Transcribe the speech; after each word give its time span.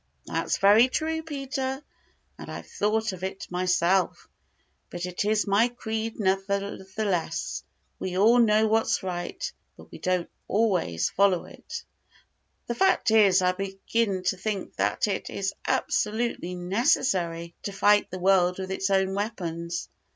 "That's 0.25 0.57
very 0.57 0.87
true, 0.87 1.21
Peter; 1.21 1.83
and 2.35 2.49
I've 2.51 2.65
thought 2.65 3.13
of 3.13 3.23
it 3.23 3.45
myself, 3.51 4.27
but 4.89 5.05
it 5.05 5.23
is 5.25 5.45
my 5.45 5.67
creed 5.67 6.19
nevertheless. 6.19 7.63
We 7.99 8.17
all 8.17 8.39
know 8.39 8.65
what's 8.65 9.03
right, 9.03 9.53
but 9.77 9.91
we 9.91 9.99
don't 9.99 10.27
always 10.47 11.11
follow 11.11 11.45
it. 11.45 11.83
The 12.65 12.73
fact 12.73 13.11
is, 13.11 13.43
I 13.43 13.51
begin 13.51 14.23
to 14.23 14.37
think 14.37 14.77
that 14.77 15.07
it 15.07 15.29
is 15.29 15.53
absolutely 15.67 16.55
necessary 16.55 17.53
to 17.61 17.71
fight 17.71 18.09
the 18.09 18.17
world 18.17 18.57
with 18.57 18.71
it 18.71 18.89
own 18.89 19.13
weapons. 19.13 19.87